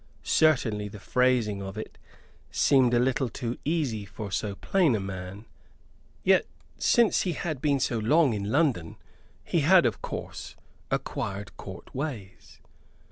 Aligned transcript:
Certainly 0.23 0.87
the 0.87 0.99
phrasing 0.99 1.61
of 1.61 1.77
it 1.77 1.99
seemed 2.49 2.91
a 2.95 2.99
little 2.99 3.29
too 3.29 3.59
easy 3.63 4.03
for 4.03 4.31
so 4.31 4.55
plain 4.55 4.95
a 4.95 4.99
man, 4.99 5.45
yet 6.23 6.47
since 6.79 7.21
he 7.21 7.33
had 7.33 7.61
been 7.61 7.79
so 7.79 7.99
long 7.99 8.33
in 8.33 8.51
London 8.51 8.95
he 9.43 9.59
had, 9.59 9.85
of 9.85 10.01
course, 10.01 10.55
acquired 10.89 11.55
Court 11.55 11.93
ways. 11.93 12.59